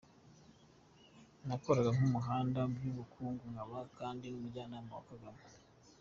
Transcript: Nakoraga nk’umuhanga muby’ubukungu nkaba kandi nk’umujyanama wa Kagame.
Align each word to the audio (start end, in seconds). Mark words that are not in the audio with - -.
Nakoraga 1.47 1.89
nk’umuhanga 1.95 2.59
muby’ubukungu 2.71 3.43
nkaba 3.51 3.77
kandi 3.99 4.23
nk’umujyanama 4.27 4.91
wa 4.97 5.03
Kagame. 5.09 5.41